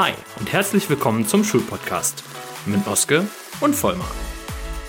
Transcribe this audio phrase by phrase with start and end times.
[0.00, 2.22] Hi und herzlich willkommen zum Schulpodcast
[2.66, 3.26] mit Oske
[3.58, 4.08] und Vollmar.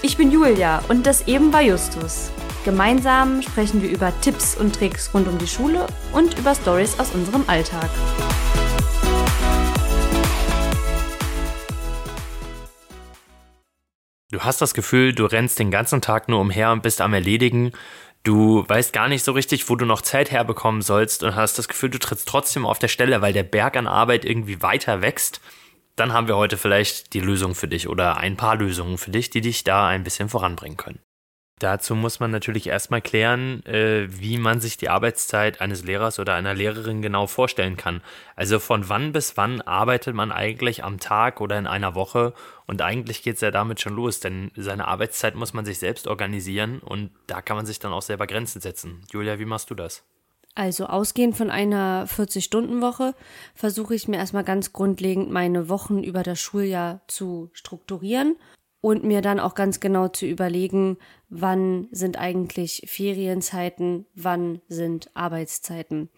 [0.03, 2.29] Ich bin Julia und das eben war Justus.
[2.63, 7.09] Gemeinsam sprechen wir über Tipps und Tricks rund um die Schule und über Stories aus
[7.15, 7.89] unserem Alltag.
[14.31, 17.71] Du hast das Gefühl, du rennst den ganzen Tag nur umher und bist am Erledigen.
[18.23, 21.67] Du weißt gar nicht so richtig, wo du noch Zeit herbekommen sollst und hast das
[21.67, 25.41] Gefühl, du trittst trotzdem auf der Stelle, weil der Berg an Arbeit irgendwie weiter wächst.
[25.95, 29.29] Dann haben wir heute vielleicht die Lösung für dich oder ein paar Lösungen für dich,
[29.29, 30.99] die dich da ein bisschen voranbringen können.
[31.59, 36.35] Dazu muss man natürlich erstmal klären, äh, wie man sich die Arbeitszeit eines Lehrers oder
[36.35, 38.01] einer Lehrerin genau vorstellen kann.
[38.37, 42.33] Also von wann bis wann arbeitet man eigentlich am Tag oder in einer Woche?
[42.65, 46.07] Und eigentlich geht es ja damit schon los, denn seine Arbeitszeit muss man sich selbst
[46.07, 49.01] organisieren und da kann man sich dann auch selber Grenzen setzen.
[49.11, 50.03] Julia, wie machst du das?
[50.55, 53.15] Also ausgehend von einer 40-Stunden-Woche
[53.53, 58.37] versuche ich mir erstmal ganz grundlegend meine Wochen über das Schuljahr zu strukturieren
[58.81, 60.97] und mir dann auch ganz genau zu überlegen,
[61.29, 66.09] wann sind eigentlich Ferienzeiten, wann sind Arbeitszeiten.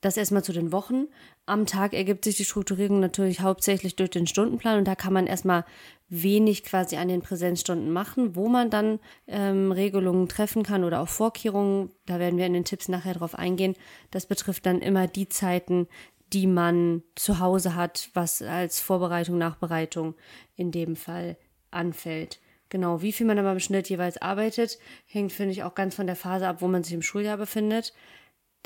[0.00, 1.06] Das erstmal zu den Wochen.
[1.46, 5.26] Am Tag ergibt sich die Strukturierung natürlich hauptsächlich durch den Stundenplan und da kann man
[5.26, 5.64] erstmal
[6.08, 11.08] wenig quasi an den Präsenzstunden machen, wo man dann ähm, Regelungen treffen kann oder auch
[11.08, 11.90] Vorkehrungen.
[12.04, 13.74] Da werden wir in den Tipps nachher drauf eingehen.
[14.10, 15.88] Das betrifft dann immer die Zeiten,
[16.32, 20.14] die man zu Hause hat, was als Vorbereitung, Nachbereitung
[20.56, 21.36] in dem Fall
[21.70, 22.40] anfällt.
[22.68, 26.06] Genau, wie viel man aber im Schnitt jeweils arbeitet, hängt, finde ich, auch ganz von
[26.06, 27.94] der Phase ab, wo man sich im Schuljahr befindet.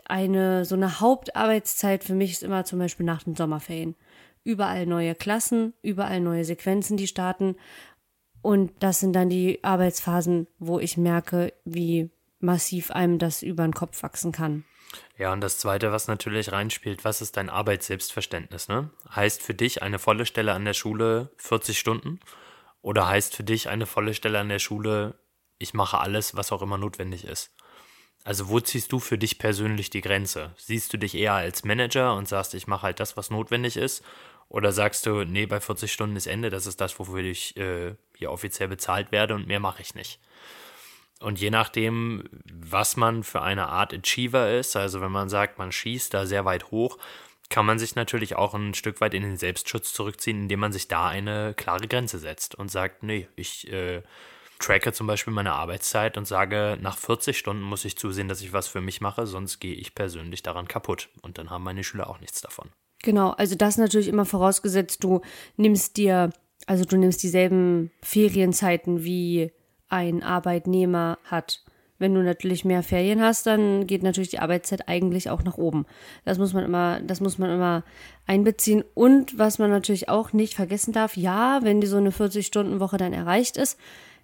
[0.07, 3.95] Eine, so eine Hauptarbeitszeit für mich ist immer zum Beispiel nach den Sommerferien.
[4.43, 7.57] Überall neue Klassen, überall neue Sequenzen, die starten.
[8.41, 13.75] Und das sind dann die Arbeitsphasen, wo ich merke, wie massiv einem das über den
[13.75, 14.65] Kopf wachsen kann.
[15.19, 18.69] Ja, und das Zweite, was natürlich reinspielt, was ist dein Arbeitsselbstverständnis?
[18.69, 18.91] Ne?
[19.15, 22.19] Heißt für dich eine volle Stelle an der Schule 40 Stunden?
[22.83, 25.19] Oder heißt für dich eine volle Stelle an der Schule,
[25.59, 27.55] ich mache alles, was auch immer notwendig ist?
[28.25, 30.55] Also wo ziehst du für dich persönlich die Grenze?
[30.57, 34.05] Siehst du dich eher als Manager und sagst, ich mache halt das, was notwendig ist?
[34.49, 37.95] Oder sagst du, nee, bei 40 Stunden ist Ende, das ist das, wofür ich äh,
[38.17, 40.21] hier offiziell bezahlt werde und mehr mache ich nicht?
[41.21, 45.71] Und je nachdem, was man für eine Art Achiever ist, also wenn man sagt, man
[45.71, 46.99] schießt da sehr weit hoch,
[47.51, 50.89] kann man sich natürlich auch ein Stück weit in den Selbstschutz zurückziehen, indem man sich
[50.89, 54.03] da eine klare Grenze setzt und sagt, nee, ich äh,
[54.61, 58.53] tracke zum Beispiel meine Arbeitszeit und sage, nach 40 Stunden muss ich zusehen, dass ich
[58.53, 61.09] was für mich mache, sonst gehe ich persönlich daran kaputt.
[61.23, 62.71] Und dann haben meine Schüler auch nichts davon.
[63.03, 65.23] Genau, also das natürlich immer vorausgesetzt, du
[65.57, 66.31] nimmst dir,
[66.67, 69.53] also du nimmst dieselben Ferienzeiten wie
[69.89, 71.65] ein Arbeitnehmer hat.
[72.01, 75.85] Wenn du natürlich mehr Ferien hast, dann geht natürlich die Arbeitszeit eigentlich auch nach oben.
[76.25, 77.85] Das muss man immer, das muss man immer
[78.27, 78.83] einbeziehen.
[78.95, 83.13] Und was man natürlich auch nicht vergessen darf, ja, wenn die so eine 40-Stunden-Woche dann
[83.13, 83.79] erreicht ist,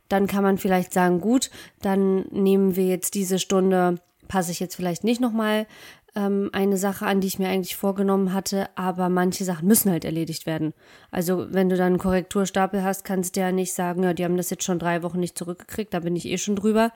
[0.09, 1.50] dann kann man vielleicht sagen, gut,
[1.82, 5.66] dann nehmen wir jetzt diese Stunde, passe ich jetzt vielleicht nicht nochmal
[6.14, 10.06] ähm, eine Sache an, die ich mir eigentlich vorgenommen hatte, aber manche Sachen müssen halt
[10.06, 10.72] erledigt werden.
[11.10, 14.38] Also wenn du dann einen Korrekturstapel hast, kannst du ja nicht sagen, ja, die haben
[14.38, 16.91] das jetzt schon drei Wochen nicht zurückgekriegt, da bin ich eh schon drüber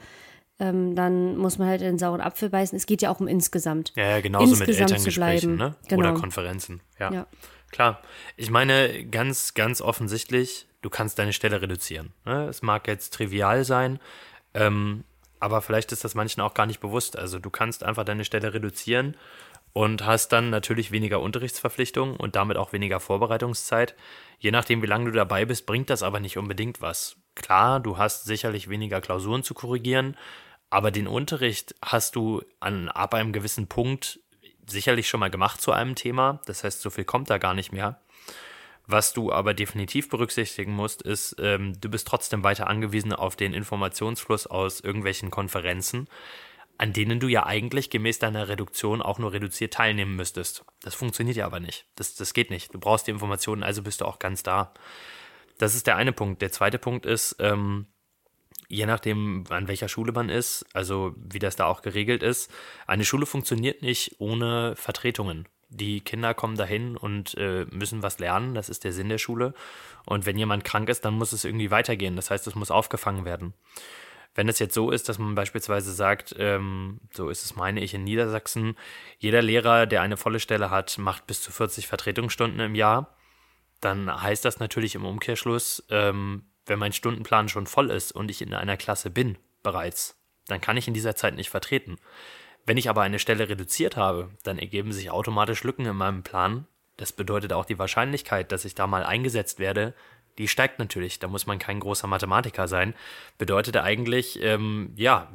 [0.60, 2.76] ähm, dann muss man halt in den sauren Apfel beißen.
[2.76, 3.92] Es geht ja auch um insgesamt.
[3.96, 5.74] Ja, ja genauso insgesamt mit Elterngesprächen ne?
[5.88, 6.10] Genau.
[6.10, 6.80] oder Konferenzen.
[6.98, 7.12] Ja.
[7.12, 7.26] ja.
[7.72, 8.02] Klar.
[8.36, 12.12] Ich meine, ganz, ganz offensichtlich, du kannst deine Stelle reduzieren.
[12.24, 12.46] Ne?
[12.48, 13.98] Es mag jetzt trivial sein,
[14.54, 15.04] ähm,
[15.40, 17.18] aber vielleicht ist das manchen auch gar nicht bewusst.
[17.18, 19.16] Also du kannst einfach deine Stelle reduzieren
[19.72, 23.94] und hast dann natürlich weniger Unterrichtsverpflichtungen und damit auch weniger Vorbereitungszeit.
[24.38, 27.16] Je nachdem, wie lange du dabei bist, bringt das aber nicht unbedingt was.
[27.34, 30.16] Klar, du hast sicherlich weniger Klausuren zu korrigieren,
[30.70, 34.20] aber den Unterricht hast du an, ab einem gewissen Punkt
[34.66, 36.40] sicherlich schon mal gemacht zu einem Thema.
[36.46, 38.00] Das heißt, so viel kommt da gar nicht mehr.
[38.86, 43.52] Was du aber definitiv berücksichtigen musst, ist, ähm, du bist trotzdem weiter angewiesen auf den
[43.52, 46.08] Informationsfluss aus irgendwelchen Konferenzen,
[46.78, 50.64] an denen du ja eigentlich gemäß deiner Reduktion auch nur reduziert teilnehmen müsstest.
[50.82, 51.86] Das funktioniert ja aber nicht.
[51.94, 52.74] Das, das geht nicht.
[52.74, 54.72] Du brauchst die Informationen, also bist du auch ganz da.
[55.58, 56.42] Das ist der eine Punkt.
[56.42, 57.86] Der zweite Punkt ist, ähm,
[58.70, 62.50] je nachdem, an welcher Schule man ist, also wie das da auch geregelt ist,
[62.86, 65.46] eine Schule funktioniert nicht ohne Vertretungen.
[65.68, 69.54] Die Kinder kommen dahin und äh, müssen was lernen, das ist der Sinn der Schule.
[70.06, 72.16] Und wenn jemand krank ist, dann muss es irgendwie weitergehen.
[72.16, 73.54] Das heißt, es muss aufgefangen werden.
[74.34, 77.94] Wenn es jetzt so ist, dass man beispielsweise sagt, ähm, so ist es, meine ich,
[77.94, 78.76] in Niedersachsen,
[79.18, 83.16] jeder Lehrer, der eine volle Stelle hat, macht bis zu 40 Vertretungsstunden im Jahr,
[83.80, 88.40] dann heißt das natürlich im Umkehrschluss, ähm, wenn mein Stundenplan schon voll ist und ich
[88.40, 91.98] in einer Klasse bin bereits, dann kann ich in dieser Zeit nicht vertreten.
[92.64, 96.66] Wenn ich aber eine Stelle reduziert habe, dann ergeben sich automatisch Lücken in meinem Plan,
[96.96, 99.94] Das bedeutet auch die Wahrscheinlichkeit, dass ich da mal eingesetzt werde,
[100.36, 101.18] die steigt natürlich.
[101.18, 102.94] Da muss man kein großer Mathematiker sein.
[103.38, 105.32] Bedeutet eigentlich, ähm, ja,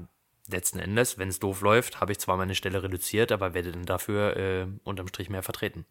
[0.48, 3.86] letzten Endes, wenn es doof läuft, habe ich zwar meine Stelle reduziert, aber werde dann
[3.86, 5.86] dafür äh, unterm Strich mehr vertreten.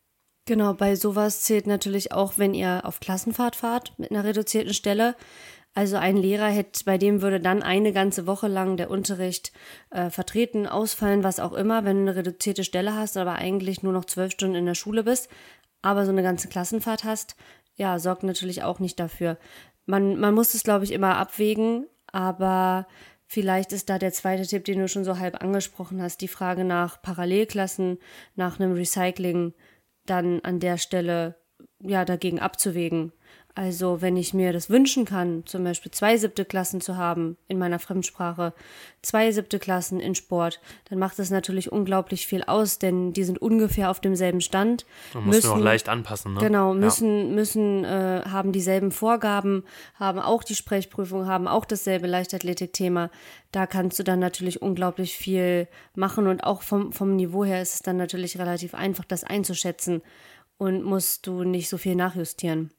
[0.47, 5.17] Genau, bei sowas zählt natürlich auch, wenn ihr auf Klassenfahrt fahrt mit einer reduzierten Stelle.
[5.73, 9.53] Also ein Lehrer hätte, bei dem würde dann eine ganze Woche lang der Unterricht
[9.91, 13.93] äh, vertreten, ausfallen, was auch immer, wenn du eine reduzierte Stelle hast, aber eigentlich nur
[13.93, 15.29] noch zwölf Stunden in der Schule bist,
[15.83, 17.37] aber so eine ganze Klassenfahrt hast,
[17.75, 19.37] ja, sorgt natürlich auch nicht dafür.
[19.87, 22.87] Man, man muss es, glaube ich, immer abwägen, aber
[23.27, 26.65] vielleicht ist da der zweite Tipp, den du schon so halb angesprochen hast, die Frage
[26.65, 27.99] nach Parallelklassen,
[28.37, 29.55] nach einem Recycling,
[30.07, 31.37] dann an der Stelle
[31.81, 33.13] ja dagegen abzuwägen.
[33.57, 37.57] Also wenn ich mir das wünschen kann, zum Beispiel zwei siebte Klassen zu haben in
[37.57, 38.53] meiner Fremdsprache,
[39.01, 40.61] zwei siebte Klassen in Sport,
[40.91, 44.87] dann macht das natürlich unglaublich viel aus, denn die sind ungefähr auf demselben Stand.
[45.13, 46.41] Man muss auch leicht anpassen, ne?
[46.41, 47.35] Genau, müssen, ja.
[47.35, 49.63] müssen, äh, haben dieselben Vorgaben,
[49.95, 53.09] haben auch die Sprechprüfung, haben auch dasselbe Leichtathletikthema.
[53.53, 57.75] Da kannst du dann natürlich unglaublich viel machen und auch vom, vom Niveau her ist
[57.75, 60.03] es dann natürlich relativ einfach, das einzuschätzen
[60.59, 62.73] und musst du nicht so viel nachjustieren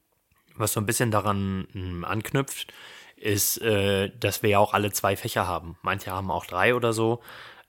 [0.56, 2.72] was so ein bisschen daran hm, anknüpft,
[3.16, 5.78] ist, äh, dass wir ja auch alle zwei Fächer haben.
[5.82, 7.22] Manche haben auch drei oder so.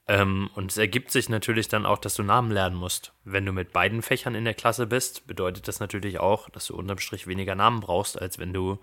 [0.07, 3.13] Ähm, und es ergibt sich natürlich dann auch, dass du Namen lernen musst.
[3.25, 6.75] Wenn du mit beiden Fächern in der Klasse bist, bedeutet das natürlich auch, dass du
[6.75, 8.79] unterm Strich weniger Namen brauchst, als wenn du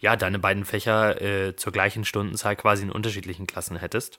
[0.00, 4.18] ja deine beiden Fächer äh, zur gleichen Stundenzahl quasi in unterschiedlichen Klassen hättest.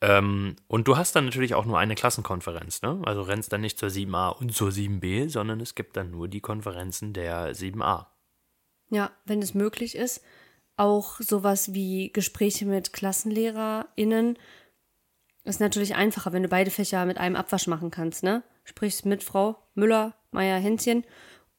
[0.00, 3.00] Ähm, und du hast dann natürlich auch nur eine Klassenkonferenz, ne?
[3.04, 6.40] Also rennst dann nicht zur 7a und zur 7b, sondern es gibt dann nur die
[6.40, 8.06] Konferenzen der 7a.
[8.90, 10.22] Ja, wenn es möglich ist.
[10.76, 14.38] Auch sowas wie Gespräche mit KlassenlehrerInnen
[15.44, 18.42] ist natürlich einfacher, wenn du beide Fächer mit einem Abwasch machen kannst, ne?
[18.64, 21.04] Sprichst mit Frau Müller, Meier, Hänschen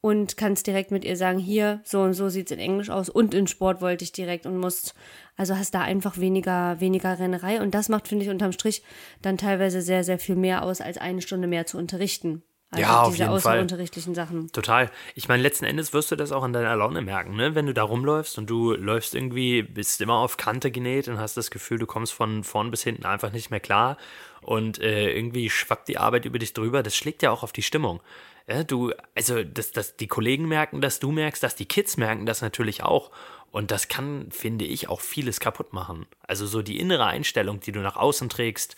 [0.07, 3.09] und kannst direkt mit ihr sagen, hier, so und so sieht es in Englisch aus
[3.09, 4.95] und in Sport wollte ich direkt und musst,
[5.35, 8.83] also hast da einfach weniger, weniger Rennerei und das macht, finde ich, unterm Strich
[9.21, 12.43] dann teilweise sehr, sehr viel mehr aus, als eine Stunde mehr zu unterrichten.
[12.69, 14.25] Also ja, auf diese jeden außerunterrichtlichen Fall.
[14.25, 14.51] Sachen.
[14.51, 14.91] Total.
[15.15, 17.55] Ich meine, letzten Endes wirst du das auch an deiner Laune merken, ne?
[17.55, 21.37] Wenn du da rumläufst und du läufst irgendwie, bist immer auf Kante genäht und hast
[21.37, 23.95] das Gefühl, du kommst von vorn bis hinten einfach nicht mehr klar
[24.41, 27.63] und äh, irgendwie schwappt die Arbeit über dich drüber, das schlägt ja auch auf die
[27.63, 28.01] Stimmung.
[28.47, 32.25] Ja, du, also, dass, dass die Kollegen merken dass du merkst, dass die Kids merken
[32.25, 33.11] das natürlich auch.
[33.51, 36.05] Und das kann, finde ich, auch vieles kaputt machen.
[36.21, 38.75] Also so die innere Einstellung, die du nach außen trägst,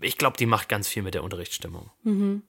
[0.00, 1.90] ich glaube, die macht ganz viel mit der Unterrichtsstimmung.
[2.02, 2.42] Mhm.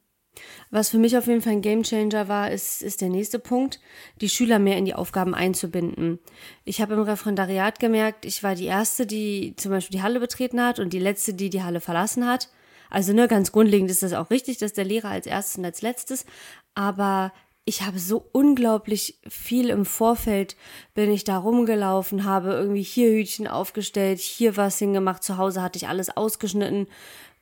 [0.69, 3.79] Was für mich auf jeden Fall ein Gamechanger war, ist, ist der nächste Punkt,
[4.21, 6.19] die Schüler mehr in die Aufgaben einzubinden.
[6.63, 10.61] Ich habe im Referendariat gemerkt, ich war die Erste, die zum Beispiel die Halle betreten
[10.61, 12.49] hat und die Letzte, die die Halle verlassen hat.
[12.89, 15.81] Also ne, ganz grundlegend ist das auch richtig, dass der Lehrer als erstes und als
[15.81, 16.25] letztes,
[16.75, 17.31] aber
[17.69, 20.55] ich habe so unglaublich viel im Vorfeld
[20.93, 25.75] bin ich da rumgelaufen, habe irgendwie hier Hütchen aufgestellt, hier was hingemacht, zu Hause hatte
[25.75, 26.87] ich alles ausgeschnitten.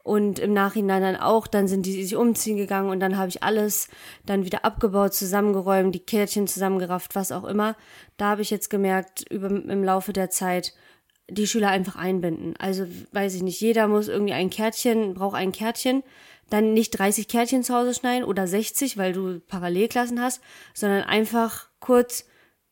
[0.02, 3.44] Und im Nachhinein dann auch, dann sind die sich umziehen gegangen und dann habe ich
[3.44, 3.88] alles
[4.26, 7.76] dann wieder abgebaut, zusammengeräumt, die Kärtchen zusammengerafft, was auch immer.
[8.18, 10.74] Da habe ich jetzt gemerkt, über, im Laufe der Zeit,
[11.30, 12.56] die Schüler einfach einbinden.
[12.58, 16.04] Also weiß ich nicht, jeder muss irgendwie ein Kärtchen, braucht ein Kärtchen,
[16.50, 20.42] dann nicht 30 Kärtchen zu Hause schneiden oder 60, weil du Parallelklassen hast,
[20.74, 22.26] sondern einfach kurz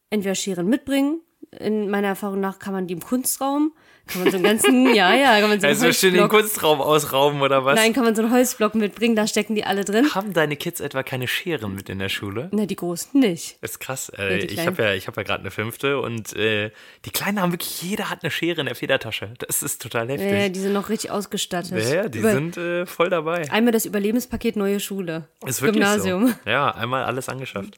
[0.09, 1.21] entweder Scheren mitbringen.
[1.59, 3.73] In meiner Erfahrung nach kann man die im Kunstraum
[4.07, 6.81] kann man so einen ganzen, ja, ja, kann man so einen Also schön den Kunstraum
[6.81, 7.75] ausrauben oder was?
[7.75, 10.13] Nein, kann man so einen Holzblock mitbringen, da stecken die alle drin.
[10.13, 12.49] Haben deine Kids etwa keine Scheren mit in der Schule?
[12.51, 13.57] Na, die Großen nicht.
[13.61, 14.11] Das ist krass.
[14.17, 16.71] Äh, ich habe ja, ich hab ja gerade eine fünfte und äh,
[17.05, 19.33] die Kleinen haben wirklich, jeder hat eine Schere in der Federtasche.
[19.39, 20.31] Das ist total heftig.
[20.31, 21.89] Ja, die sind noch richtig ausgestattet.
[21.89, 23.49] Ja, die Über sind äh, voll dabei.
[23.51, 25.27] Einmal das Überlebenspaket neue Schule.
[25.45, 26.27] Ist wirklich Gymnasium.
[26.27, 26.49] So.
[26.49, 27.77] Ja, einmal alles angeschafft.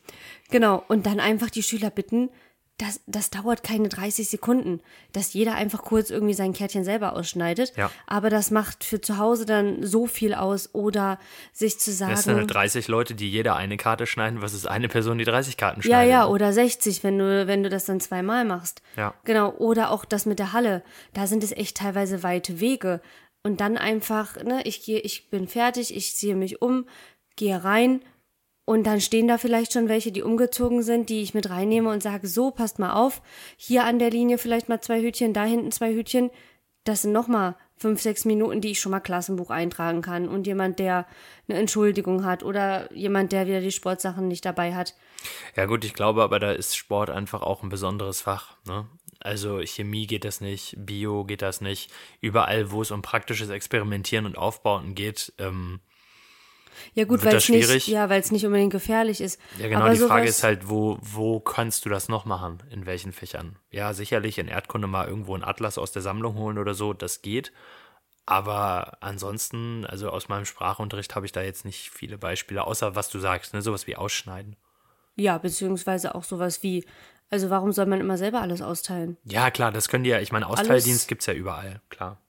[0.50, 2.30] Genau, und dann einfach die Schüler bitten,
[2.78, 4.82] das, das dauert keine 30 Sekunden,
[5.14, 7.74] dass jeder einfach kurz irgendwie sein Kärtchen selber ausschneidet.
[7.78, 7.90] Ja.
[8.06, 11.18] Aber das macht für zu Hause dann so viel aus oder
[11.54, 12.12] sich zu sagen.
[12.12, 15.56] Das sind 30 Leute, die jeder eine Karte schneiden, was ist eine Person, die 30
[15.56, 16.12] Karten schneidet.
[16.12, 18.82] Ja, ja, oder 60, wenn du, wenn du das dann zweimal machst.
[18.98, 19.14] Ja.
[19.24, 19.52] Genau.
[19.54, 20.84] Oder auch das mit der Halle.
[21.14, 23.00] Da sind es echt teilweise weite Wege.
[23.42, 26.88] Und dann einfach, ne, ich gehe, ich bin fertig, ich ziehe mich um,
[27.38, 28.02] gehe rein,
[28.66, 32.02] und dann stehen da vielleicht schon welche, die umgezogen sind, die ich mit reinnehme und
[32.02, 33.22] sage, so, passt mal auf,
[33.58, 36.32] hier an der Linie vielleicht mal zwei Hütchen, da hinten zwei Hütchen.
[36.84, 40.28] Das sind nochmal fünf, sechs Minuten, die ich schon mal Klassenbuch eintragen kann.
[40.28, 41.06] Und jemand, der
[41.48, 44.96] eine Entschuldigung hat oder jemand, der wieder die Sportsachen nicht dabei hat.
[45.56, 48.58] Ja gut, ich glaube aber, da ist Sport einfach auch ein besonderes Fach.
[48.66, 48.88] Ne?
[49.20, 51.92] Also Chemie geht das nicht, Bio geht das nicht.
[52.22, 55.80] Überall, wo es um praktisches Experimentieren und Aufbauen geht, ähm,
[56.94, 59.40] Ja gut, weil es nicht, ja, weil es nicht unbedingt gefährlich ist.
[59.58, 62.64] Ja genau, Aber die Frage ist halt, wo, wo kannst du das noch machen?
[62.70, 63.58] In welchen Fächern?
[63.72, 67.22] Ja, sicherlich in Erdkunde mal irgendwo einen Atlas aus der Sammlung holen oder so, das
[67.22, 67.52] geht.
[68.26, 73.10] Aber ansonsten, also aus meinem Sprachunterricht habe ich da jetzt nicht viele Beispiele, außer was
[73.10, 74.56] du sagst, ne, sowas wie Ausschneiden.
[75.16, 76.86] Ja, beziehungsweise auch sowas wie,
[77.30, 79.18] also warum soll man immer selber alles austeilen?
[79.24, 82.20] Ja, klar, das können die ja, ich meine, Austeildienst gibt es ja überall, klar.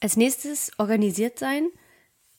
[0.00, 1.70] Als nächstes organisiert sein.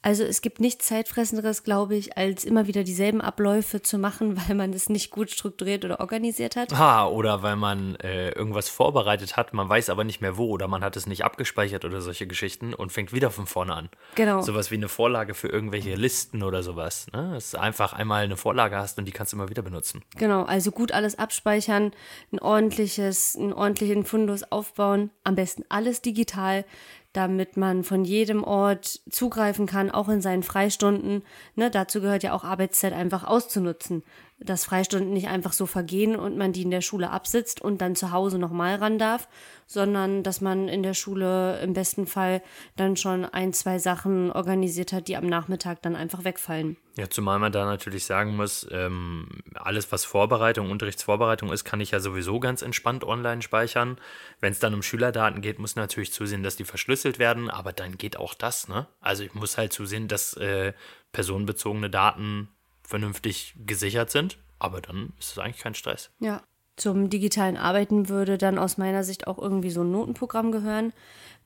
[0.04, 4.56] Also es gibt nichts zeitfressenderes, glaube ich, als immer wieder dieselben Abläufe zu machen, weil
[4.56, 6.74] man es nicht gut strukturiert oder organisiert hat.
[6.74, 10.68] Ah, oder weil man äh, irgendwas vorbereitet hat, man weiß aber nicht mehr wo oder
[10.68, 13.90] man hat es nicht abgespeichert oder solche Geschichten und fängt wieder von vorne an.
[14.16, 14.42] Genau.
[14.42, 17.08] Sowas wie eine Vorlage für irgendwelche Listen oder sowas.
[17.14, 17.32] Ne?
[17.34, 20.04] Dass du einfach einmal eine Vorlage hast und die kannst du immer wieder benutzen.
[20.18, 21.92] Genau, also gut alles abspeichern,
[22.34, 26.66] ein ordentliches, einen ordentlichen Fundus aufbauen, am besten alles digital
[27.14, 31.24] damit man von jedem Ort zugreifen kann, auch in seinen Freistunden.
[31.56, 34.04] Ne, dazu gehört ja auch Arbeitszeit einfach auszunutzen
[34.46, 37.96] dass Freistunden nicht einfach so vergehen und man die in der Schule absitzt und dann
[37.96, 39.28] zu Hause nochmal ran darf,
[39.68, 42.42] sondern dass man in der Schule im besten Fall
[42.76, 46.78] dann schon ein, zwei Sachen organisiert hat, die am Nachmittag dann einfach wegfallen.
[46.96, 51.92] Ja, zumal man da natürlich sagen muss, ähm, alles, was Vorbereitung, Unterrichtsvorbereitung ist, kann ich
[51.92, 53.98] ja sowieso ganz entspannt online speichern.
[54.42, 57.98] Wenn es dann um Schülerdaten geht, muss natürlich zusehen, dass die verschlüsselt werden, aber dann
[57.98, 58.86] geht auch das, ne?
[59.02, 60.74] Also ich muss halt zusehen, dass äh,
[61.14, 62.50] personenbezogene Daten
[62.88, 64.38] vernünftig gesichert sind.
[64.60, 66.12] Aber dann ist es eigentlich kein Stress.
[66.20, 66.42] Ja.
[66.76, 70.92] Zum digitalen Arbeiten würde dann aus meiner Sicht auch irgendwie so ein Notenprogramm gehören.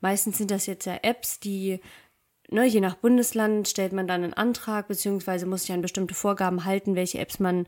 [0.00, 1.80] Meistens sind das jetzt ja Apps, die,
[2.48, 6.64] ne, je nach Bundesland stellt man dann einen Antrag, beziehungsweise muss sich an bestimmte Vorgaben
[6.64, 7.66] halten, welche Apps man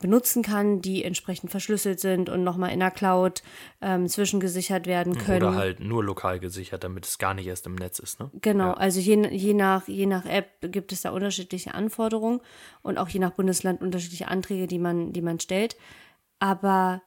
[0.00, 3.42] benutzen kann, die entsprechend verschlüsselt sind und nochmal in der Cloud
[3.80, 5.44] ähm, zwischengesichert werden können.
[5.44, 8.18] Oder halt nur lokal gesichert, damit es gar nicht erst im Netz ist.
[8.18, 8.30] Ne?
[8.40, 8.74] Genau, ja.
[8.74, 12.40] also je, je, nach, je nach App gibt es da unterschiedliche Anforderungen
[12.82, 15.76] und auch je nach Bundesland unterschiedliche Anträge, die man, die man stellt.
[16.38, 17.02] Aber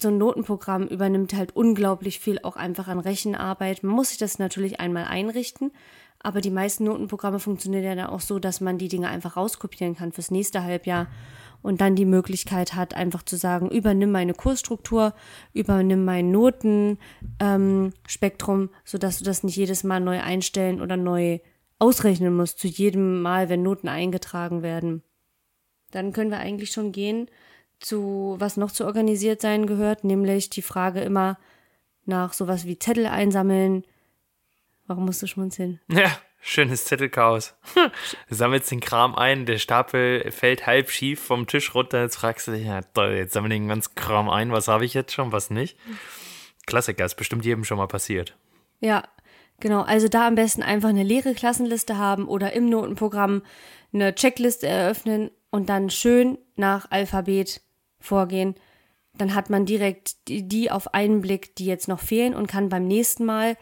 [0.00, 3.82] so ein Notenprogramm übernimmt halt unglaublich viel auch einfach an Rechenarbeit.
[3.82, 5.72] Man muss sich das natürlich einmal einrichten,
[6.20, 9.96] aber die meisten Notenprogramme funktionieren ja dann auch so, dass man die Dinge einfach rauskopieren
[9.96, 11.08] kann fürs nächste Halbjahr
[11.62, 15.14] und dann die Möglichkeit hat, einfach zu sagen, übernimm meine Kursstruktur,
[15.52, 21.38] übernimm mein Notenspektrum, ähm, sodass du das nicht jedes Mal neu einstellen oder neu
[21.78, 25.02] ausrechnen musst, zu jedem Mal, wenn Noten eingetragen werden.
[25.90, 27.28] Dann können wir eigentlich schon gehen
[27.80, 31.38] zu, was noch zu organisiert sein gehört, nämlich die Frage immer
[32.04, 33.84] nach sowas wie Zettel einsammeln.
[34.86, 35.80] Warum musst du schmunzeln?
[35.88, 36.10] Ja,
[36.40, 37.54] Schönes Zettelchaos.
[38.28, 42.02] du sammelst den Kram ein, der Stapel fällt halb schief vom Tisch runter.
[42.02, 44.52] Jetzt fragst du dich, ja toll, jetzt sammle ich den ganzen Kram ein.
[44.52, 45.76] Was habe ich jetzt schon, was nicht?
[46.66, 48.36] Klassiker, ist bestimmt jedem schon mal passiert.
[48.80, 49.02] Ja,
[49.58, 49.82] genau.
[49.82, 53.42] Also da am besten einfach eine leere Klassenliste haben oder im Notenprogramm
[53.92, 57.62] eine Checkliste eröffnen und dann schön nach Alphabet
[57.98, 58.54] vorgehen.
[59.14, 62.68] Dann hat man direkt die, die auf einen Blick, die jetzt noch fehlen und kann
[62.68, 63.56] beim nächsten Mal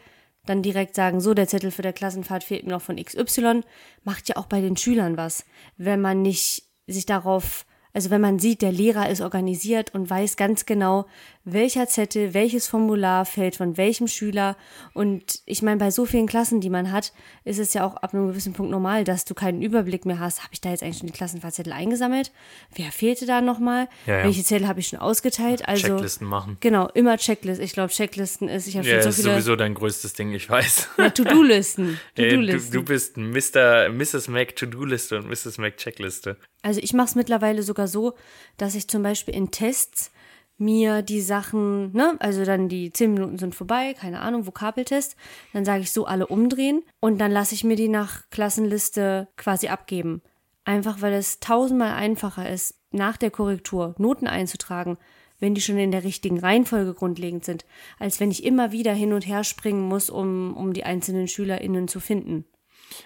[0.47, 3.61] dann direkt sagen, so, der Zettel für der Klassenfahrt fehlt mir noch von XY,
[4.03, 5.45] macht ja auch bei den Schülern was.
[5.77, 7.65] Wenn man nicht sich darauf
[7.97, 11.07] also wenn man sieht, der Lehrer ist organisiert und weiß ganz genau,
[11.53, 14.57] welcher Zettel, welches Formular fällt von welchem Schüler.
[14.93, 17.13] Und ich meine, bei so vielen Klassen, die man hat,
[17.45, 20.43] ist es ja auch ab einem gewissen Punkt normal, dass du keinen Überblick mehr hast.
[20.43, 22.31] Habe ich da jetzt eigentlich schon die Klassenfahrzettel eingesammelt?
[22.75, 23.87] Wer fehlte da nochmal?
[24.05, 24.23] Ja, ja.
[24.25, 25.67] Welche Zettel habe ich schon ausgeteilt?
[25.67, 26.57] Also, Checklisten machen.
[26.59, 27.63] Genau, immer Checklisten.
[27.63, 29.37] Ich glaube, Checklisten ist, ich habe ja, schon so viele.
[29.37, 30.89] ist sowieso dein größtes Ding, ich weiß.
[30.97, 31.99] Ja, To-Do-Listen.
[32.15, 33.89] To du, du bist Mr.
[33.89, 34.27] Mrs.
[34.27, 35.57] Mac To-Do-Liste und Mrs.
[35.59, 36.37] Mac Checkliste.
[36.61, 38.15] Also ich mache es mittlerweile sogar so,
[38.57, 40.11] dass ich zum Beispiel in Tests
[40.57, 45.15] mir die Sachen, ne, also dann die zehn Minuten sind vorbei, keine Ahnung, Vokabeltest,
[45.53, 49.67] dann sage ich so alle umdrehen und dann lasse ich mir die nach Klassenliste quasi
[49.67, 50.21] abgeben.
[50.65, 54.97] Einfach weil es tausendmal einfacher ist, nach der Korrektur Noten einzutragen,
[55.39, 57.65] wenn die schon in der richtigen Reihenfolge grundlegend sind,
[57.99, 61.87] als wenn ich immer wieder hin und her springen muss, um, um die einzelnen SchülerInnen
[61.87, 62.45] zu finden.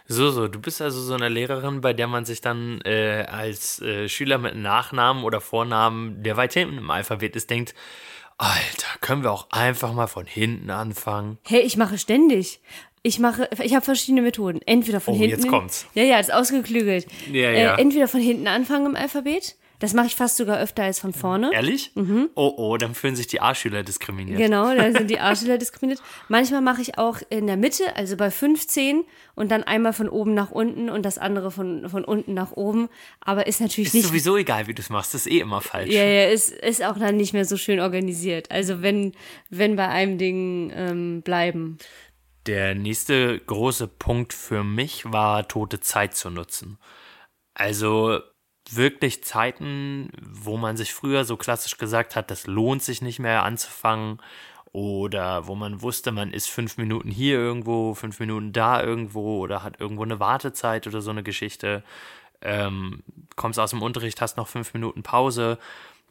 [0.07, 3.81] So, so, du bist also so eine Lehrerin, bei der man sich dann äh, als
[3.81, 7.73] äh, Schüler mit Nachnamen oder Vornamen, der weit hinten im Alphabet ist, denkt,
[8.37, 11.37] Alter, können wir auch einfach mal von hinten anfangen?
[11.47, 12.59] Hey, ich mache ständig.
[13.03, 14.61] Ich mache, ich habe verschiedene Methoden.
[14.65, 15.35] Entweder von oh, hinten.
[15.35, 15.87] Jetzt kommt's.
[15.93, 17.07] Ja, ja, ist ausgeklügelt.
[17.31, 17.75] Ja, ja.
[17.75, 21.11] Äh, entweder von hinten anfangen im Alphabet das mache ich fast sogar öfter als von
[21.11, 21.49] vorne.
[21.51, 21.91] Ehrlich?
[21.95, 22.29] Mhm.
[22.35, 24.37] Oh, oh, dann fühlen sich die A-Schüler diskriminiert.
[24.37, 26.03] Genau, dann sind die A-Schüler diskriminiert.
[26.29, 30.35] Manchmal mache ich auch in der Mitte, also bei 15 und dann einmal von oben
[30.35, 32.89] nach unten und das andere von, von unten nach oben.
[33.21, 34.03] Aber ist natürlich ist nicht.
[34.03, 35.15] Ist sowieso egal, wie du es machst.
[35.15, 35.91] Das ist eh immer falsch.
[35.91, 38.51] Ja, ja, ist, ist auch dann nicht mehr so schön organisiert.
[38.51, 39.13] Also wenn,
[39.49, 41.79] wenn bei einem Ding ähm, bleiben.
[42.45, 46.77] Der nächste große Punkt für mich war, tote Zeit zu nutzen.
[47.55, 48.19] Also
[48.75, 53.43] wirklich Zeiten, wo man sich früher so klassisch gesagt hat, das lohnt sich nicht mehr
[53.43, 54.19] anzufangen
[54.73, 59.63] oder wo man wusste, man ist fünf Minuten hier irgendwo, fünf Minuten da irgendwo oder
[59.63, 61.83] hat irgendwo eine Wartezeit oder so eine Geschichte.
[62.41, 63.03] Ähm,
[63.35, 65.59] kommst aus dem Unterricht, hast noch fünf Minuten Pause.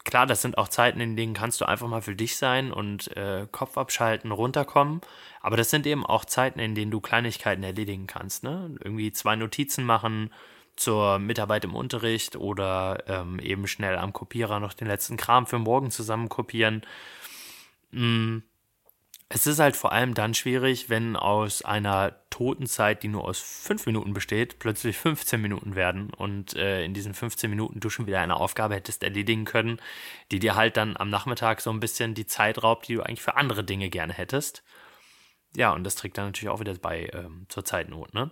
[0.03, 3.15] Klar, das sind auch Zeiten, in denen kannst du einfach mal für dich sein und
[3.17, 5.01] äh, Kopf abschalten, runterkommen.
[5.41, 8.43] Aber das sind eben auch Zeiten, in denen du Kleinigkeiten erledigen kannst.
[8.43, 8.75] Ne?
[8.83, 10.31] Irgendwie zwei Notizen machen,
[10.81, 15.59] zur Mitarbeit im Unterricht oder ähm, eben schnell am Kopierer noch den letzten Kram für
[15.59, 16.81] morgen zusammen kopieren.
[17.91, 18.39] Mm.
[19.33, 23.85] Es ist halt vor allem dann schwierig, wenn aus einer Totenzeit, die nur aus fünf
[23.85, 28.19] Minuten besteht, plötzlich 15 Minuten werden und äh, in diesen 15 Minuten du schon wieder
[28.19, 29.79] eine Aufgabe hättest erledigen können,
[30.31, 33.21] die dir halt dann am Nachmittag so ein bisschen die Zeit raubt, die du eigentlich
[33.21, 34.63] für andere Dinge gerne hättest.
[35.55, 38.31] Ja, und das trägt dann natürlich auch wieder bei ähm, zur Zeitnot, ne?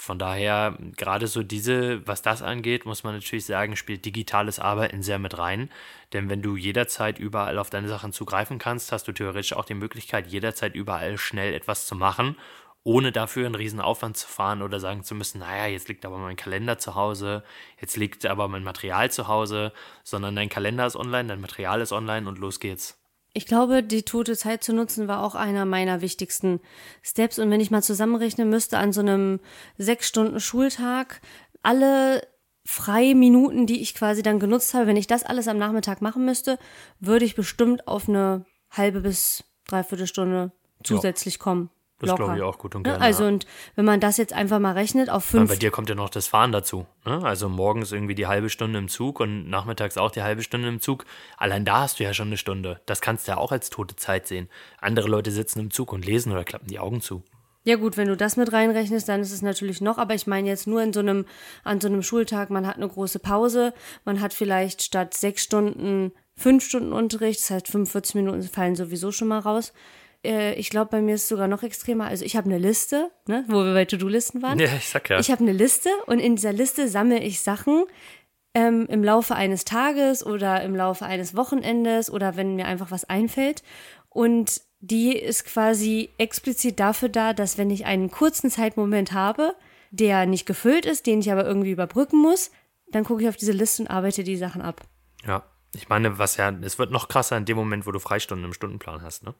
[0.00, 5.02] Von daher, gerade so diese, was das angeht, muss man natürlich sagen, spielt digitales Arbeiten
[5.02, 5.68] sehr mit rein.
[6.14, 9.74] Denn wenn du jederzeit überall auf deine Sachen zugreifen kannst, hast du theoretisch auch die
[9.74, 12.36] Möglichkeit, jederzeit überall schnell etwas zu machen,
[12.82, 16.16] ohne dafür einen riesen Aufwand zu fahren oder sagen zu müssen, naja, jetzt liegt aber
[16.16, 17.44] mein Kalender zu Hause,
[17.78, 19.70] jetzt liegt aber mein Material zu Hause,
[20.02, 22.99] sondern dein Kalender ist online, dein Material ist online und los geht's.
[23.32, 26.60] Ich glaube, die tote Zeit zu nutzen war auch einer meiner wichtigsten
[27.02, 27.38] Steps.
[27.38, 29.40] Und wenn ich mal zusammenrechnen müsste, an so einem
[29.78, 31.20] sechs Stunden Schultag,
[31.62, 32.26] alle
[32.64, 36.24] freie Minuten, die ich quasi dann genutzt habe, wenn ich das alles am Nachmittag machen
[36.24, 36.58] müsste,
[36.98, 41.40] würde ich bestimmt auf eine halbe bis dreiviertel Stunde zusätzlich ja.
[41.40, 41.70] kommen.
[42.00, 42.92] Das glaube ich auch gut und ne?
[42.92, 43.04] gerne.
[43.04, 45.50] Also, und wenn man das jetzt einfach mal rechnet auf fünf.
[45.50, 46.86] bei dir kommt ja noch das Fahren dazu.
[47.04, 47.22] Ne?
[47.22, 50.80] Also, morgens irgendwie die halbe Stunde im Zug und nachmittags auch die halbe Stunde im
[50.80, 51.04] Zug.
[51.36, 52.80] Allein da hast du ja schon eine Stunde.
[52.86, 54.48] Das kannst du ja auch als tote Zeit sehen.
[54.80, 57.22] Andere Leute sitzen im Zug und lesen oder klappen die Augen zu.
[57.64, 60.48] Ja, gut, wenn du das mit reinrechnest, dann ist es natürlich noch, aber ich meine
[60.48, 61.26] jetzt nur in so einem,
[61.62, 63.74] an so einem Schultag, man hat eine große Pause,
[64.06, 69.12] man hat vielleicht statt sechs Stunden fünf Stunden Unterricht, das heißt 45 Minuten fallen sowieso
[69.12, 69.74] schon mal raus
[70.24, 72.06] äh, ich glaube, bei mir ist es sogar noch extremer.
[72.06, 74.58] Also ich habe eine Liste, ne, wo wir bei To-Do-Listen waren.
[74.58, 75.18] Ja, ich sag ja.
[75.18, 77.84] Ich habe eine Liste und in dieser Liste sammle ich Sachen
[78.54, 83.04] ähm, im Laufe eines Tages oder im Laufe eines Wochenendes oder wenn mir einfach was
[83.04, 83.62] einfällt.
[84.08, 89.54] Und die ist quasi explizit dafür da, dass wenn ich einen kurzen Zeitmoment habe,
[89.90, 92.50] der nicht gefüllt ist, den ich aber irgendwie überbrücken muss,
[92.90, 94.80] dann gucke ich auf diese Liste und arbeite die Sachen ab.
[95.26, 98.44] Ja, ich meine, was ja, es wird noch krasser in dem Moment, wo du Freistunden
[98.44, 99.34] im Stundenplan hast, ne?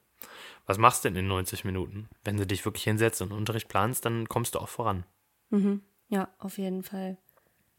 [0.66, 2.08] Was machst du denn in 90 Minuten?
[2.22, 5.04] Wenn du dich wirklich hinsetzt und Unterricht planst, dann kommst du auch voran.
[5.48, 5.82] Mhm.
[6.08, 7.16] Ja, auf jeden Fall.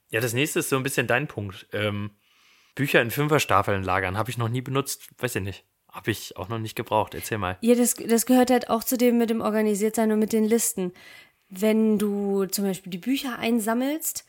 [0.09, 1.67] Ja, das nächste ist so ein bisschen dein Punkt.
[1.71, 2.11] Ähm,
[2.75, 5.65] Bücher in Fünferstaffeln lagern habe ich noch nie benutzt, weiß ich nicht.
[5.89, 7.13] Habe ich auch noch nicht gebraucht.
[7.13, 7.57] Erzähl mal.
[7.61, 10.93] Ja, das, das gehört halt auch zu dem mit dem Organisiertsein und mit den Listen.
[11.49, 14.25] Wenn du zum Beispiel die Bücher einsammelst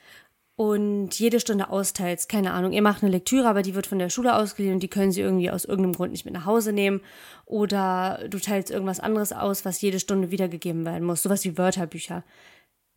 [0.57, 2.29] und jede Stunde austeilst.
[2.29, 4.89] Keine Ahnung, ihr macht eine Lektüre, aber die wird von der Schule ausgeliehen und die
[4.89, 7.01] können sie irgendwie aus irgendeinem Grund nicht mit nach Hause nehmen.
[7.47, 11.23] Oder du teilst irgendwas anderes aus, was jede Stunde wiedergegeben werden muss.
[11.23, 12.25] Sowas wie Wörterbücher.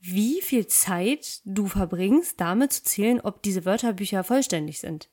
[0.01, 5.09] Wie viel Zeit du verbringst, damit zu zählen, ob diese Wörterbücher vollständig sind.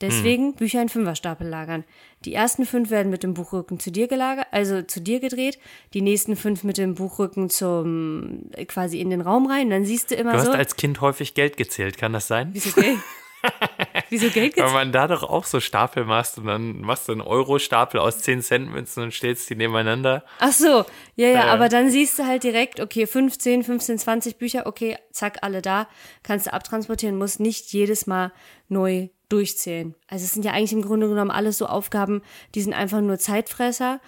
[0.00, 0.54] Deswegen hm.
[0.54, 1.84] Bücher in Fünferstapel lagern.
[2.24, 5.58] Die ersten fünf werden mit dem Buchrücken zu dir gelagert, also zu dir gedreht.
[5.92, 9.66] Die nächsten fünf mit dem Buchrücken zum quasi in den Raum rein.
[9.66, 10.36] Und dann siehst du immer so.
[10.36, 12.50] Du hast so, als Kind häufig Geld gezählt, kann das sein?
[12.52, 12.98] Wieso Geld?
[14.08, 14.66] Wieso Geld gezählt?
[14.66, 18.18] Weil man da doch auch so Stapel machst und dann machst du einen Euro-Stapel aus
[18.18, 20.24] 10 Cent Münzen und stellst die nebeneinander.
[20.38, 20.84] Ach so,
[21.16, 21.50] ja, ja, äh.
[21.50, 25.88] aber dann siehst du halt direkt, okay, 15, 15, 20 Bücher, okay, zack, alle da,
[26.22, 28.32] kannst du abtransportieren, musst nicht jedes Mal
[28.68, 29.94] neu durchzählen.
[30.06, 32.22] Also es sind ja eigentlich im Grunde genommen alles so Aufgaben,
[32.54, 34.00] die sind einfach nur Zeitfresser,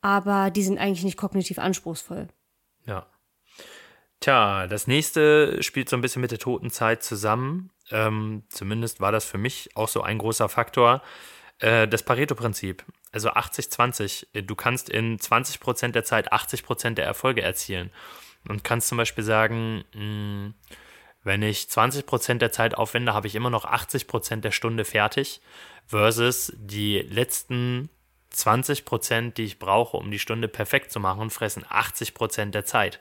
[0.00, 2.28] aber die sind eigentlich nicht kognitiv anspruchsvoll.
[2.86, 3.06] Ja.
[4.20, 7.70] Tja, das nächste spielt so ein bisschen mit der toten Zeit zusammen.
[7.90, 11.02] Ähm, zumindest war das für mich auch so ein großer Faktor.
[11.58, 14.42] Äh, das Pareto-Prinzip, also 80-20.
[14.42, 17.90] Du kannst in 20% der Zeit 80% der Erfolge erzielen.
[18.48, 20.54] Und kannst zum Beispiel sagen, mh, hm,
[21.22, 25.40] wenn ich 20% der Zeit aufwende, habe ich immer noch 80% der Stunde fertig,
[25.86, 27.90] versus die letzten
[28.34, 33.00] 20%, die ich brauche, um die Stunde perfekt zu machen, fressen 80% der Zeit.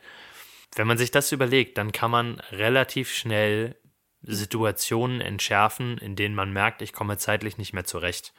[0.76, 3.76] Wenn man sich das überlegt, dann kann man relativ schnell
[4.22, 8.34] Situationen entschärfen, in denen man merkt, ich komme zeitlich nicht mehr zurecht.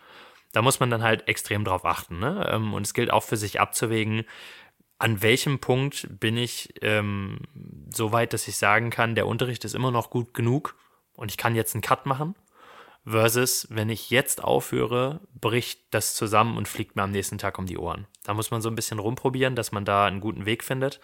[0.52, 2.18] Da muss man dann halt extrem drauf achten.
[2.18, 2.48] Ne?
[2.52, 4.24] Ähm, und es gilt auch für sich abzuwägen,
[5.00, 7.38] an welchem Punkt bin ich ähm,
[7.92, 10.76] so weit, dass ich sagen kann, der Unterricht ist immer noch gut genug
[11.14, 12.34] und ich kann jetzt einen Cut machen?
[13.06, 17.64] Versus, wenn ich jetzt aufhöre, bricht das zusammen und fliegt mir am nächsten Tag um
[17.64, 18.06] die Ohren.
[18.24, 21.00] Da muss man so ein bisschen rumprobieren, dass man da einen guten Weg findet.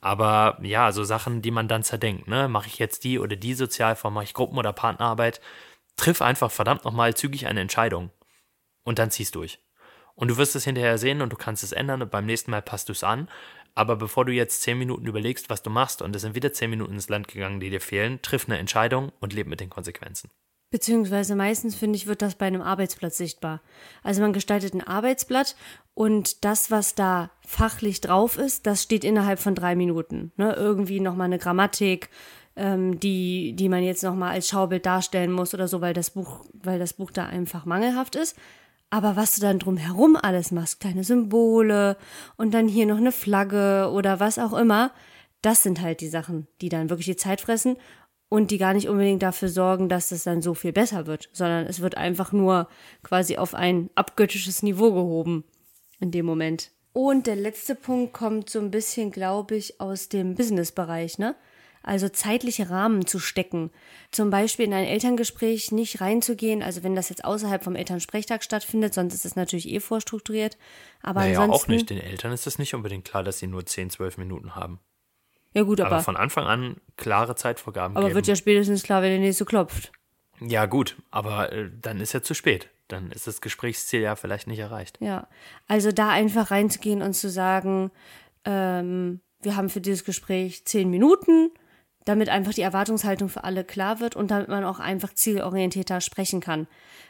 [0.00, 2.48] Aber ja, so Sachen, die man dann zerdenkt, ne?
[2.48, 5.42] Mache ich jetzt die oder die Sozialform, mache ich Gruppen- oder Partnerarbeit?
[5.96, 8.10] Triff einfach verdammt nochmal zügig eine Entscheidung.
[8.84, 9.63] Und dann ziehst durch.
[10.14, 12.62] Und du wirst es hinterher sehen und du kannst es ändern und beim nächsten Mal
[12.62, 13.28] passt du es an.
[13.74, 16.70] Aber bevor du jetzt zehn Minuten überlegst, was du machst und es sind wieder zehn
[16.70, 20.30] Minuten ins Land gegangen, die dir fehlen, triff eine Entscheidung und leb mit den Konsequenzen.
[20.70, 23.62] Beziehungsweise meistens, finde ich, wird das bei einem Arbeitsplatz sichtbar.
[24.02, 25.54] Also man gestaltet ein Arbeitsblatt
[25.94, 30.32] und das, was da fachlich drauf ist, das steht innerhalb von drei Minuten.
[30.36, 30.52] Ne?
[30.54, 32.10] Irgendwie nochmal eine Grammatik,
[32.56, 36.44] ähm, die, die man jetzt nochmal als Schaubild darstellen muss oder so, weil das Buch,
[36.52, 38.36] weil das Buch da einfach mangelhaft ist.
[38.94, 41.96] Aber was du dann drumherum alles machst, kleine Symbole
[42.36, 44.92] und dann hier noch eine Flagge oder was auch immer,
[45.42, 47.76] das sind halt die Sachen, die dann wirklich die Zeit fressen
[48.28, 51.66] und die gar nicht unbedingt dafür sorgen, dass es dann so viel besser wird, sondern
[51.66, 52.68] es wird einfach nur
[53.02, 55.42] quasi auf ein abgöttisches Niveau gehoben
[55.98, 56.70] in dem Moment.
[56.92, 61.34] Und der letzte Punkt kommt so ein bisschen, glaube ich, aus dem Business-Bereich, ne?
[61.84, 63.70] Also zeitliche Rahmen zu stecken.
[64.10, 68.94] Zum Beispiel in ein Elterngespräch nicht reinzugehen, also wenn das jetzt außerhalb vom Elternsprechtag stattfindet,
[68.94, 70.56] sonst ist es natürlich eh vorstrukturiert.
[71.02, 71.90] Aber naja, ansonsten, auch nicht.
[71.90, 74.80] Den Eltern ist es nicht unbedingt klar, dass sie nur 10, 12 Minuten haben.
[75.52, 75.92] Ja, gut, aber.
[75.92, 78.16] Aber von Anfang an klare Zeitvorgaben Aber geben.
[78.16, 79.92] wird ja spätestens klar, wenn der nächste klopft.
[80.40, 82.70] Ja, gut, aber äh, dann ist ja zu spät.
[82.88, 84.98] Dann ist das Gesprächsziel ja vielleicht nicht erreicht.
[85.00, 85.28] Ja,
[85.68, 87.90] also da einfach reinzugehen und zu sagen,
[88.44, 91.50] ähm, wir haben für dieses Gespräch zehn Minuten,
[92.04, 96.40] damit einfach die Erwartungshaltung für alle klar wird und damit man auch einfach zielorientierter sprechen
[96.40, 96.66] kann.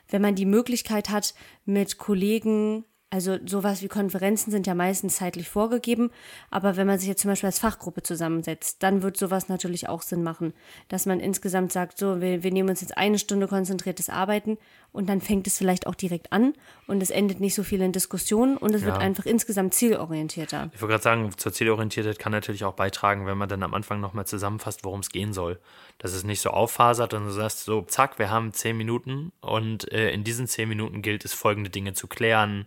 [0.08, 5.48] Wenn man die Möglichkeit hat, mit Kollegen also sowas wie Konferenzen sind ja meistens zeitlich
[5.48, 6.10] vorgegeben,
[6.50, 10.02] aber wenn man sich jetzt zum Beispiel als Fachgruppe zusammensetzt, dann wird sowas natürlich auch
[10.02, 10.52] Sinn machen,
[10.88, 14.58] dass man insgesamt sagt, so, wir, wir nehmen uns jetzt eine Stunde konzentriertes Arbeiten
[14.90, 16.54] und dann fängt es vielleicht auch direkt an
[16.88, 18.88] und es endet nicht so viel in Diskussionen und es ja.
[18.88, 20.72] wird einfach insgesamt zielorientierter.
[20.74, 24.00] Ich wollte gerade sagen, zur Zielorientiertheit kann natürlich auch beitragen, wenn man dann am Anfang
[24.00, 25.60] nochmal zusammenfasst, worum es gehen soll.
[25.98, 29.92] Dass es nicht so auffasert und du sagst so, zack, wir haben zehn Minuten und
[29.92, 32.66] äh, in diesen zehn Minuten gilt es, folgende Dinge zu klären,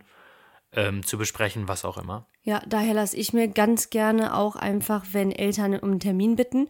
[0.72, 2.26] ähm, zu besprechen, was auch immer.
[2.42, 6.68] Ja, daher lasse ich mir ganz gerne auch einfach, wenn Eltern um einen Termin bitten,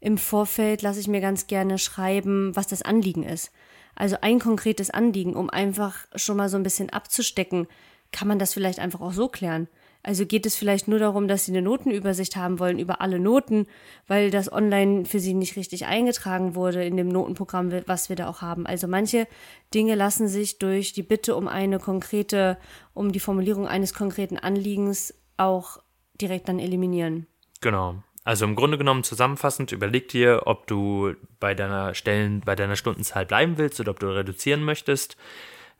[0.00, 3.52] im Vorfeld lasse ich mir ganz gerne schreiben, was das Anliegen ist.
[3.94, 7.66] Also ein konkretes Anliegen, um einfach schon mal so ein bisschen abzustecken,
[8.12, 9.68] kann man das vielleicht einfach auch so klären.
[10.02, 13.66] Also geht es vielleicht nur darum, dass sie eine Notenübersicht haben wollen über alle Noten,
[14.06, 18.28] weil das online für sie nicht richtig eingetragen wurde in dem Notenprogramm, was wir da
[18.28, 18.66] auch haben.
[18.66, 19.26] Also manche
[19.74, 22.56] Dinge lassen sich durch die Bitte um eine konkrete,
[22.94, 25.78] um die Formulierung eines konkreten Anliegens auch
[26.20, 27.26] direkt dann eliminieren.
[27.60, 27.96] Genau.
[28.24, 33.24] Also im Grunde genommen zusammenfassend, überleg dir, ob du bei deiner Stellen, bei deiner Stundenzahl
[33.26, 35.16] bleiben willst oder ob du reduzieren möchtest.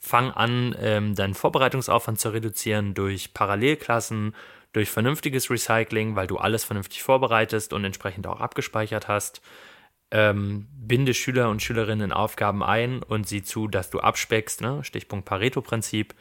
[0.02, 4.34] Fang an, ähm, deinen Vorbereitungsaufwand zu reduzieren durch Parallelklassen,
[4.72, 9.42] durch vernünftiges Recycling, weil du alles vernünftig vorbereitest und entsprechend auch abgespeichert hast.
[10.10, 14.82] Ähm, binde Schüler und Schülerinnen in Aufgaben ein und sieh zu, dass du abspeckst, ne?
[14.82, 16.14] Stichpunkt Pareto-Prinzip.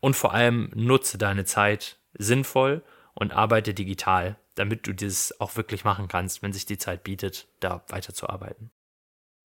[0.00, 2.82] Und vor allem nutze deine Zeit sinnvoll
[3.14, 7.46] und arbeite digital, damit du das auch wirklich machen kannst, wenn sich die Zeit bietet,
[7.60, 8.70] da weiterzuarbeiten.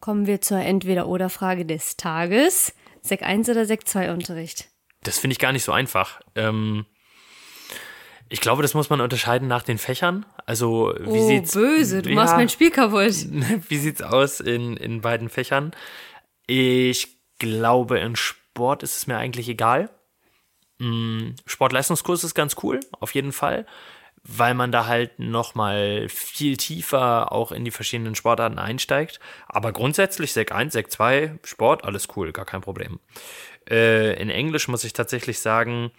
[0.01, 2.73] Kommen wir zur Entweder-Oder-Frage des Tages.
[3.01, 4.69] Sek 1 oder Sek 2 Unterricht?
[5.03, 6.21] Das finde ich gar nicht so einfach.
[6.35, 6.85] Ähm,
[8.29, 10.25] ich glaube, das muss man unterscheiden nach den Fächern.
[10.45, 13.13] Also, wie oh, sieht's böse, du ja, machst mein Spiel kaputt.
[13.69, 15.71] Wie sieht's aus in, in beiden Fächern?
[16.47, 19.89] Ich glaube, in Sport ist es mir eigentlich egal.
[20.79, 23.65] Mm, Sportleistungskurs ist ganz cool, auf jeden Fall
[24.23, 29.19] weil man da halt nochmal viel tiefer auch in die verschiedenen Sportarten einsteigt.
[29.47, 32.99] Aber grundsätzlich Sek 1, Sek 2, Sport, alles cool, gar kein Problem.
[33.69, 35.91] Äh, in Englisch muss ich tatsächlich sagen,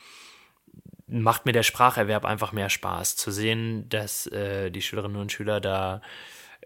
[1.08, 3.16] macht mir der Spracherwerb einfach mehr Spaß.
[3.16, 6.00] Zu sehen, dass äh, die Schülerinnen und Schüler da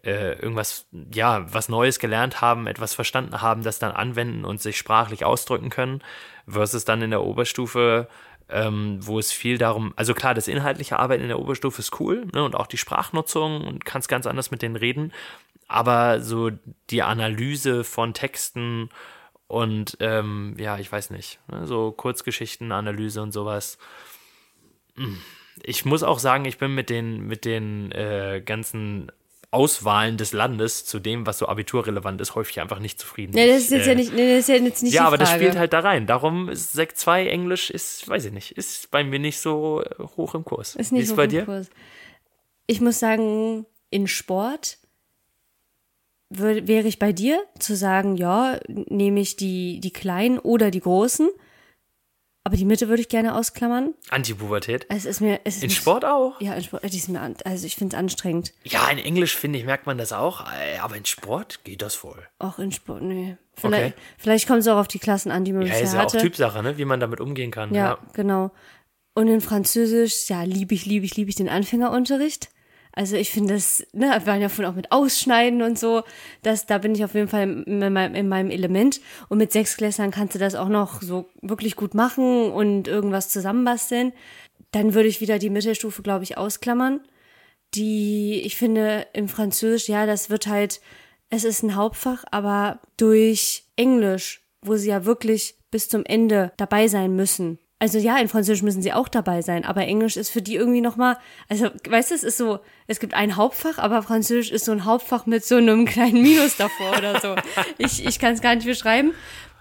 [0.05, 4.77] äh, irgendwas, ja, was Neues gelernt haben, etwas verstanden haben, das dann anwenden und sich
[4.77, 6.03] sprachlich ausdrücken können,
[6.47, 8.09] versus dann in der Oberstufe
[8.49, 12.27] ähm, wo es viel darum, also klar, das inhaltliche Arbeiten in der Oberstufe ist cool
[12.33, 15.13] ne, und auch die Sprachnutzung und kannst ganz anders mit denen reden,
[15.69, 16.51] aber so
[16.91, 18.89] die Analyse von Texten
[19.49, 23.79] und ähm, ja, ich weiß nicht, ne, so Kurzgeschichtenanalyse und sowas.
[24.97, 25.19] Hm.
[25.63, 29.11] Ich muss auch sagen, ich bin mit den, mit den äh, ganzen
[29.51, 33.33] Auswahlen des Landes zu dem, was so abiturrelevant ist, häufig einfach nicht zufrieden.
[33.35, 35.19] Nee, das ist jetzt äh, ja nicht, nee, das ist ja jetzt nicht Ja, aber
[35.19, 36.07] das spielt halt da rein.
[36.07, 39.83] Darum ist Sek 2 Englisch ist, weiß ich nicht, ist bei mir nicht so
[40.17, 40.75] hoch im Kurs.
[40.77, 41.45] Ist nicht Wie hoch bei dir?
[41.45, 41.71] Kurs.
[42.67, 44.79] Ich muss sagen, in Sport
[46.29, 51.29] wäre ich bei dir zu sagen, ja, nehme ich die, die kleinen oder die großen.
[52.47, 53.95] Aber die Mitte würde ich gerne ausklammern.
[54.09, 54.87] Antipubertät?
[54.89, 56.41] Es ist mir, es ist in mir, Sport auch?
[56.41, 56.85] Ja, in Sport.
[56.85, 58.55] Die ist mir an, also ich finde es anstrengend.
[58.63, 60.43] Ja, in Englisch, finde ich, merkt man das auch.
[60.43, 62.25] Äh, aber in Sport geht das voll.
[62.39, 63.37] Auch in Sport, nee.
[63.55, 64.03] Vielleicht, okay.
[64.17, 65.97] vielleicht kommt es auch auf die Klassen an, die man ja, bisher hatte.
[65.97, 66.79] Ja, ist ja auch Typsache, ne?
[66.79, 67.75] wie man damit umgehen kann.
[67.75, 67.99] Ja, ja.
[68.13, 68.53] genau.
[69.15, 72.51] Und in Französisch, ja, liebe ich, liebe ich, liebe ich den Anfängerunterricht.
[72.97, 76.03] Also ich finde das, ne, wir waren ja von auch mit Ausschneiden und so,
[76.43, 79.03] das, da bin ich auf jeden Fall in, in, meinem, in meinem Element.
[79.29, 84.15] Und mit Sechsklässlern kannst du das auch noch so wirklich gut machen und irgendwas zusammenbasteln.
[84.73, 87.01] Dann würde ich wieder die Mittelstufe, glaube ich, ausklammern.
[87.75, 90.81] Die, ich finde, im Französisch, ja, das wird halt,
[91.29, 96.89] es ist ein Hauptfach, aber durch Englisch, wo sie ja wirklich bis zum Ende dabei
[96.89, 100.41] sein müssen, also ja, in Französisch müssen sie auch dabei sein, aber Englisch ist für
[100.41, 104.51] die irgendwie nochmal, also weißt du, es ist so, es gibt ein Hauptfach, aber Französisch
[104.51, 107.37] ist so ein Hauptfach mit so einem kleinen Minus davor oder so.
[107.79, 109.13] Ich, ich kann es gar nicht beschreiben.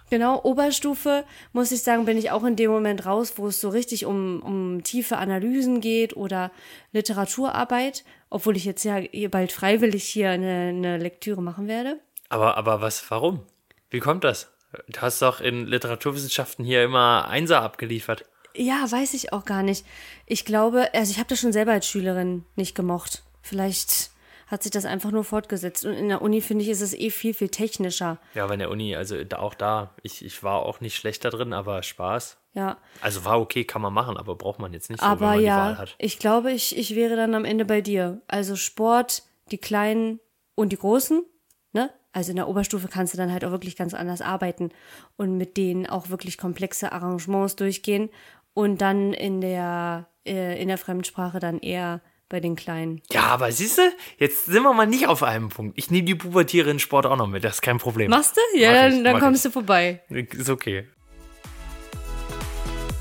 [0.10, 3.70] Genau, Oberstufe, muss ich sagen, bin ich auch in dem Moment raus, wo es so
[3.70, 6.52] richtig um, um tiefe Analysen geht oder
[6.92, 12.00] Literaturarbeit, obwohl ich jetzt ja bald freiwillig hier eine, eine Lektüre machen werde.
[12.30, 13.42] Aber, aber was, warum?
[13.90, 14.55] Wie kommt das?
[14.88, 18.26] Du hast doch in Literaturwissenschaften hier immer Einser abgeliefert.
[18.56, 19.86] Ja, weiß ich auch gar nicht.
[20.26, 23.24] Ich glaube, also ich habe das schon selber als Schülerin nicht gemocht.
[23.42, 24.12] Vielleicht
[24.48, 25.86] hat sich das einfach nur fortgesetzt.
[25.86, 28.20] Und in der Uni, finde ich, ist es eh viel, viel technischer.
[28.34, 31.54] Ja, aber in der Uni, also auch da, ich, ich war auch nicht schlechter drin,
[31.54, 32.38] aber Spaß.
[32.54, 32.78] Ja.
[33.02, 35.42] Also war okay, kann man machen, aber braucht man jetzt nicht so, aber wenn man
[35.42, 35.96] ja, die Wahl hat.
[35.98, 38.22] Ich glaube, ich, ich wäre dann am Ende bei dir.
[38.28, 40.20] Also Sport, die Kleinen
[40.54, 41.26] und die Großen,
[41.74, 41.92] ne?
[42.16, 44.70] Also in der Oberstufe kannst du dann halt auch wirklich ganz anders arbeiten
[45.18, 48.10] und mit denen auch wirklich komplexe Arrangements durchgehen
[48.54, 52.00] und dann in der, äh, in der Fremdsprache dann eher
[52.30, 53.02] bei den Kleinen.
[53.12, 53.82] Ja, aber siehst du,
[54.18, 55.78] jetzt sind wir mal nicht auf einem Punkt.
[55.78, 58.10] Ich nehme die Pubertiere in Sport auch noch mit, das ist kein Problem.
[58.12, 58.58] Machst du?
[58.58, 59.52] Ja, mach dann, dann kommst ich.
[59.52, 60.02] du vorbei.
[60.08, 60.88] Ist okay.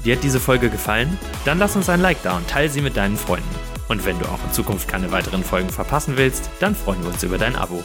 [0.05, 1.17] Dir hat diese Folge gefallen?
[1.45, 3.49] Dann lass uns ein Like da und teile sie mit deinen Freunden.
[3.89, 7.23] Und wenn du auch in Zukunft keine weiteren Folgen verpassen willst, dann freuen wir uns
[7.23, 7.85] über dein Abo.